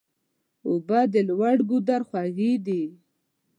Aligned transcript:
اوبه 0.67 0.99
د 1.13 1.15
لوړ 1.29 1.55
ګودر 1.69 2.01
خوږې 2.09 2.51
دي. 2.65 2.83